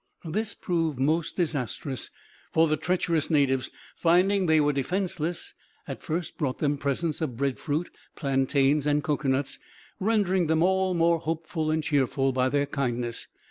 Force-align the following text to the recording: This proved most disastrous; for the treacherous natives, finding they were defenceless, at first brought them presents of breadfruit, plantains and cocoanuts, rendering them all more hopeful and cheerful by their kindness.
This 0.25 0.55
proved 0.55 0.97
most 0.97 1.35
disastrous; 1.35 2.09
for 2.51 2.67
the 2.67 2.75
treacherous 2.75 3.29
natives, 3.29 3.69
finding 3.95 4.47
they 4.47 4.59
were 4.59 4.73
defenceless, 4.73 5.53
at 5.87 6.01
first 6.01 6.39
brought 6.39 6.57
them 6.57 6.79
presents 6.79 7.21
of 7.21 7.37
breadfruit, 7.37 7.91
plantains 8.15 8.87
and 8.87 9.03
cocoanuts, 9.03 9.59
rendering 9.99 10.47
them 10.47 10.63
all 10.63 10.95
more 10.95 11.19
hopeful 11.19 11.69
and 11.69 11.83
cheerful 11.83 12.31
by 12.31 12.49
their 12.49 12.65
kindness. 12.65 13.27